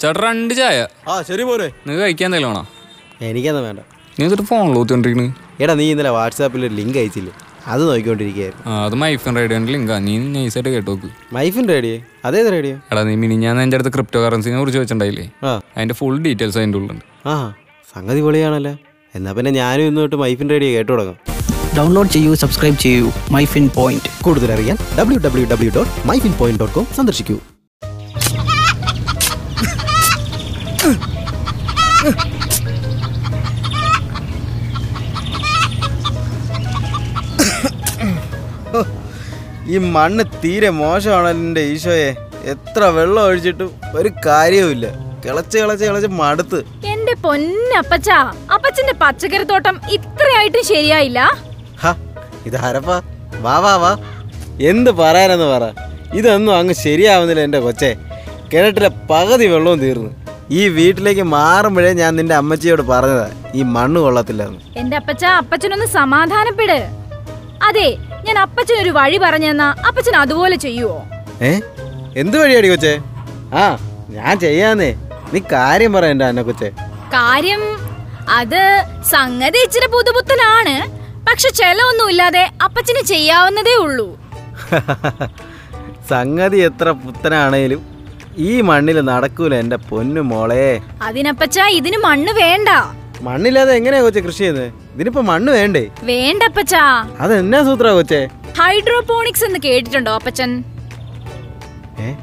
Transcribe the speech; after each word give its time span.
ചേട്ടാ 0.00 0.20
രണ്ട് 0.20 0.54
ചായ. 0.54 0.86
ആ 1.08 1.22
ശരി 1.22 1.42
പോരെ. 1.42 1.66
നിങ്ങൾക്ക് 1.86 2.04
കഴിക്കാൻ 2.04 2.28
എന്തെങ്കിലും 2.28 2.48
വേണോ? 2.48 2.66
എനിക്കെന്താ 3.22 3.60
വേണ്ട. 3.60 3.80
നീ 4.18 4.24
എന്നിട്ട് 4.24 4.42
ഫോണിൽ 4.42 4.78
ഊത്തിക്കൊണ്ടിരിക്കണ് 4.78 5.32
എടാ 5.62 5.74
നീ 5.74 5.90
ഇന്നലെ 5.90 6.10
വാട്സാപ്പിൽ 6.10 6.66
ഒരു 6.66 6.74
ലിങ്ക് 6.74 6.98
അയച്ചില്ലേ? 6.98 7.32
അത് 7.66 7.88
നോക്കിക്കൊണ്ടിരിക്കുകയായിരുന്നു. 7.88 8.70
ആ 8.70 8.84
അത് 8.84 8.94
മൈഫിൻ 8.94 9.36
റേഡിയോന്റെ 9.36 9.72
ലിങ്കാ 9.72 9.98
നീ 9.98 10.18
നൈസായിട്ട് 10.18 10.70
കേട്ട് 10.70 10.90
നോക്ക്. 10.90 11.08
Myfin 11.32 11.68
radio? 11.68 12.00
അതേത് 12.24 12.52
റേഡിയോ? 12.52 12.76
എടാ 12.92 13.02
നീ 13.02 13.14
മിനി 13.14 13.34
ഞാൻ 13.34 13.62
എന്റെ 13.62 13.74
അടുത്ത് 13.76 13.92
ക്രിപ്റ്റോ 13.92 14.22
കറൻസിനെ 14.22 14.58
കുറിച്ച് 14.58 14.78
വെച്ചിട്ടുണ്ടായില്ലേ 14.78 15.30
ആ. 15.44 15.60
അതിന്റെ 15.76 15.94
ഫുൾ 15.94 16.18
ഡീറ്റെയിൽസ് 16.18 16.58
അതിന്റെ 16.58 16.78
ഉള്ളുണ്ട് 16.78 17.04
ആ 17.28 17.54
സംഗതി 17.94 18.20
പൊളിയാണല്ലോ. 18.20 18.72
എന്നാ 19.14 19.32
പിന്നെ 19.32 19.50
ഞാനും 19.50 19.82
ഇന്ന് 19.82 20.00
തൊട്ട് 20.00 20.16
മൈഫിൻ 20.16 20.50
റേഡിയോ 20.50 20.70
കേട്ടു 20.70 20.92
തുടങ്ങും. 20.92 21.16
ഡൗൺലോഡ് 21.78 22.08
ചെയ്യൂ 22.08 22.34
സബ്സ്ക്രൈബ് 22.34 22.78
ചെയ്യൂ. 22.78 23.10
മൈഫിൻ 23.30 23.68
പോയിന്റ് 23.68 24.22
കൂടുതൽ 24.22 24.52
അറിയാൻ 24.52 24.76
W 24.98 25.20
W 25.20 25.48
W 25.48 25.72
dot 25.76 26.08
Myfin 26.08 26.32
point 26.32 26.60
dot 26.60 26.74
com 26.74 26.86
സന്ദർശിക്കൂ. 26.96 27.38
ഈ 30.80 30.82
മണ്ണ് 39.94 40.24
തീരെ 40.42 40.70
മോശമാണല്ലോ 40.78 41.30
എന്റെ 41.32 41.62
ഈശോയെ. 41.72 42.10
എത്ര 42.52 42.82
വെള്ളം 42.96 43.20
ഒഴിച്ചിട്ടും 43.28 43.70
ഒരു 43.98 44.10
കാര്യവുമില്ല. 44.26 44.86
കിളച്ച് 45.24 45.56
കിളച്ച് 45.60 45.84
കിളച്ച് 45.88 46.10
മടുത്ത്. 46.20 46.58
എന്റെ 46.92 47.14
പൊന്നപ്പച്ചാ 47.24 48.18
അപ്പച്ചന്റെ 48.54 48.94
പച്ചക്കറി 49.02 49.46
തോട്ടം 49.52 49.76
ഇത്രയായിട്ടും 49.96 50.64
ശരിയായില്ല? 50.72 51.20
ഇതാരപ്പാ 52.48 52.96
വാ 53.44 53.56
വാ 53.64 53.74
വാ. 53.82 53.92
എന്ത് 54.70 54.90
പറയാനെന്ന് 55.00 55.48
പറ. 55.54 55.64
ഇതൊന്നും 56.18 56.52
അങ്ങ് 56.60 56.74
ശരിയാവുന്നില്ല 56.86 57.42
എന്റെ 57.48 57.60
കൊച്ചേ. 57.66 57.90
കിണറ്റിലെ 58.52 58.90
പകുതി 59.10 59.46
വെള്ളവും 59.52 59.78
തീർന്നു. 59.84 60.10
ഈ 60.50 60.68
വീട്ടിലേക്ക് 60.68 61.22
മാറുമ്പോഴേ 61.32 61.92
ഞാൻ 61.92 62.16
നിന്റെ 62.16 62.34
അമ്മച്ചിയോട് 62.34 62.82
പറഞ്ഞതാ 62.82 63.26
ഈ 63.54 63.62
മണ്ണ് 63.74 64.00
കൊള്ളത്തില്ലെന്ന്. 64.00 64.60
എന്റെ 64.76 64.96
അപ്പച്ച 64.96 65.24
അപ്പച്ചനൊന്ന് 65.40 65.86
സമാധാനപ്പെട്. 65.86 66.78
അതെ 67.62 67.88
ഞാൻ 68.24 68.38
അപ്പച്ചനൊരു 68.38 68.90
വഴി 68.90 69.18
പറഞ്ഞെന്നാ 69.18 69.74
അപ്പച്ചൻ 69.88 70.16
അതുപോലെ 70.16 70.56
ചെയ്യുവോ? 70.56 70.98
ഏ? 71.42 71.52
എന്ത് 72.16 72.38
വഴിയാടി 72.38 72.68
കൊച്ചേ? 72.68 72.94
ആ 73.54 73.64
ഞാൻ 74.08 74.38
ചെയ്യാന്നേ. 74.38 74.90
നീ 75.32 75.40
കാര്യം 75.52 75.92
പറ 75.92 76.04
എന്റെ 76.04 76.24
അന്ന 76.24 76.42
കൊച്ചേ. 76.42 76.68
കാര്യം 77.12 77.62
അത് 78.30 78.60
സംഗതി 79.10 79.58
ഇച്ചിരി 79.58 79.86
പുതുപുത്തനാണ് 79.86 80.74
പക്ഷെ 81.28 81.48
ചെലവൊന്നും 81.50 82.10
ഇല്ലാതെ 82.10 82.50
അപ്പച്ചന് 82.64 83.02
ചെയ്യാവുന്നതേ 83.04 83.74
ഉള്ളൂ. 83.76 84.08
സംഗതി 86.10 86.56
എത്ര 86.58 86.90
പുത്തനാണേലും 87.00 87.80
ഈ 88.38 88.60
മണ്ണിൽ 88.60 89.00
നടക്കൂല 89.00 89.54
എന്റെ 89.54 89.76
പൊന്നു 89.76 90.20
മോളെ. 90.20 90.80
അതിനപ്പച്ച 91.02 91.60
ഇതിന് 91.60 91.96
മണ്ണ് 91.96 92.32
വേണ്ട. 92.32 92.68
മണ്ണില്ലാതെ 93.22 93.72
എങ്ങനെയാ 93.76 94.02
കൊച്ചെ 94.02 94.20
കൃഷി 94.20 94.38
ചെയ്യുന്നത് 94.38 94.72
ഇതിനിപ്പോ 94.94 95.20
മണ്ണ് 95.20 95.52
വേണ്ടേ? 95.52 95.90
വേണ്ടപ്പച്ചാ. 96.02 97.06
അത് 97.20 97.34
എന്നാ 97.34 97.62
സൂത്ര 97.62 97.88
കൊച്ചെ? 97.88 98.28
ഹൈഡ്രോപോണിക്സ് 98.60 99.44
എന്ന് 99.44 99.58
കേട്ടിട്ടുണ്ടോ 99.64 100.12
അപ്പച്ചൻ? 100.12 100.64
ഏ 102.00 102.14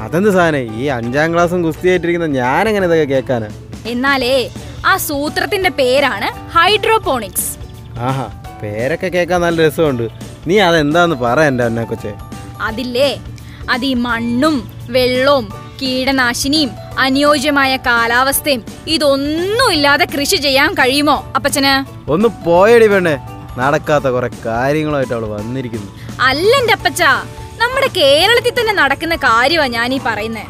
അതെന്ത് 0.00 0.30
സാധനം? 0.30 0.74
ഈ 0.80 0.86
അഞ്ചാം 0.86 1.32
ക്ലാസ്സും 1.32 1.62
കുസ്തിയായിട്ടിരിക്കുന്ന 1.62 2.26
ഞാൻ 2.26 2.68
എങ്ങനെ 2.68 2.86
ഇതൊക്കെ 2.86 3.04
കേൾക്കാനാ? 3.04 3.48
എന്നാലേ 3.86 4.50
ആ 4.86 4.96
സൂത്രത്തിന്റെ 4.96 5.70
പേരാണ് 5.70 6.50
ഹൈഡ്രോപോണിക്സ്. 6.58 7.58
ആഹാ 7.98 8.26
പേരൊക്കെ 8.62 9.08
കേൾക്കാൻ 9.08 9.40
നല്ല 9.40 9.66
രസമുണ്ട്. 9.68 10.08
നീ 10.46 10.58
അതെന്താന്ന് 10.58 11.16
പറ 11.16 11.40
എന്റെ 11.40 11.64
അന്നെ 11.64 11.84
കൊച്ചെ. 11.84 12.14
അതില്ലേ 12.60 13.20
അത് 13.70 13.84
ഈ 13.84 13.94
മണ്ണും 13.94 14.70
വെള്ളവും 14.90 15.48
കീടനാശിനിയും 15.82 16.70
അനുയോജ്യമായ 16.98 17.76
കാലാവസ്ഥയും 17.76 18.64
ഇതൊന്നും 18.86 19.72
ഇല്ലാതെ 19.72 20.04
കൃഷി 20.04 20.36
ചെയ്യാൻ 20.36 20.74
കഴിയുമോ 20.74 21.32
അപ്പച്ചന്? 21.36 21.84
ഒന്ന് 22.10 22.28
പോയടി 22.46 22.86
പെണ്ണേ. 22.86 23.18
നടക്കാത്ത 23.58 24.04
കുറെ 24.04 24.30
കാര്യങ്ങളായിട്ട് 24.46 25.14
അവൾ 25.14 25.24
വന്നിരിക്കുന്നു. 25.24 25.88
അല്ലെന്റെ 26.20 26.72
അപ്പച്ച 26.72 27.02
നമ്മുടെ 27.58 27.86
കേരളത്തിൽ 27.96 28.60
തന്നെ 28.60 28.72
നടക്കുന്ന 28.72 29.16
കാര്യമാ 29.16 29.66
ഞാൻ 29.66 29.94
ഈ 29.94 30.00
പറയുന്നേ. 30.06 30.46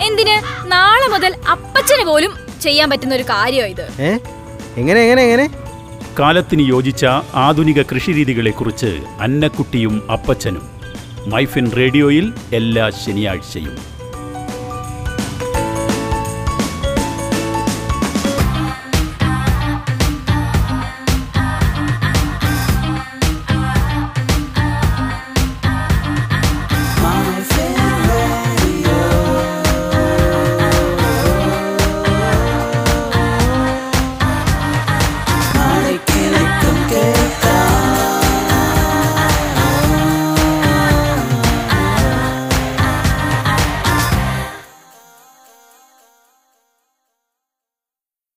എന്തിന്? 0.00 0.66
നാളെ 0.66 1.08
മുതൽ 1.08 1.34
അപ്പച്ചന് 1.50 2.06
പോലും 2.06 2.32
ചെയ്യാൻ 2.62 2.90
പറ്റുന്ന 2.90 3.14
ഒരു 3.14 3.22
കാര്യമാണ് 3.22 3.70
ഇത്. 3.70 4.02
ഏ? 4.02 4.18
എങ്ങനെ 4.76 5.00
എങ്ങനെ 5.00 5.22
എങ്ങനെ? 5.22 5.48
കാലത്തിന് 6.18 6.62
യോജിച്ച 6.62 7.06
ആധുനിക 7.34 7.82
കൃഷിരീതികളെ 7.82 8.50
കുറിച്ച് 8.50 9.00
അന്നക്കുട്ടിയും 9.20 10.12
അപ്പച്ചനും 10.12 10.77
മൈഫിൻ 11.32 11.66
റേഡിയോയിൽ 11.80 12.26
എല്ലാ 12.52 12.84
ശനിയാഴ്ചയും. 13.02 13.97